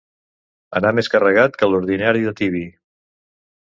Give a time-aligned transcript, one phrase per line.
[0.79, 2.67] Anar més carregat que l'ordinari de Tibi.